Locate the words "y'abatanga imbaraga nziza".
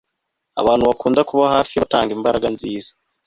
1.73-2.91